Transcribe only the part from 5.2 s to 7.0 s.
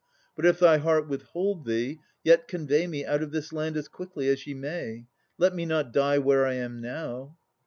Let me not die where I am